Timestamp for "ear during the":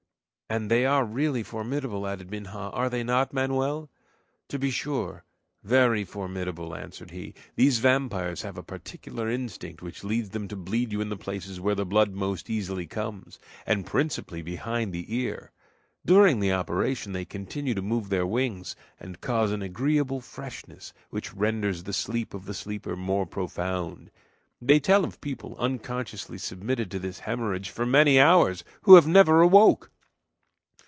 15.15-16.51